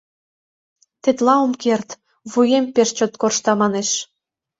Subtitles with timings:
[1.01, 1.89] —Тетла ом керт,
[2.31, 3.89] вуем пеш чот коршта, манеш.